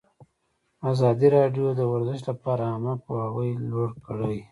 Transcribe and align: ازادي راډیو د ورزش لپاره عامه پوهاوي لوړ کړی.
ازادي 0.91 1.27
راډیو 1.37 1.65
د 1.73 1.81
ورزش 1.91 2.19
لپاره 2.29 2.63
عامه 2.71 2.93
پوهاوي 3.05 3.51
لوړ 3.71 3.89
کړی. 4.05 4.37